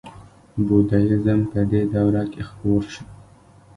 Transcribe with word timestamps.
بودیزم 0.65 1.39
په 1.51 1.59
دې 1.71 1.81
دوره 1.93 2.23
کې 2.31 2.41
خپور 2.49 2.81
شو 2.93 3.03